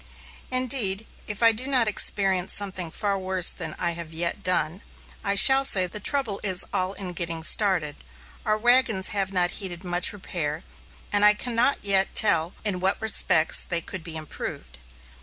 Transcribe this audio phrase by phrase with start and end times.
[0.49, 4.81] Indeed, if I do not experience something far worse than I have yet done,
[5.23, 7.97] I shall say the trouble is all in getting started.
[8.43, 10.63] Our wagons have not needed much repair,
[11.13, 14.79] and I can not yet tell in what respects they could be improved.